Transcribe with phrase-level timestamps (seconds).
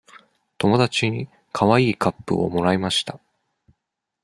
[0.57, 3.19] 友達にかわいいカップをもらいました。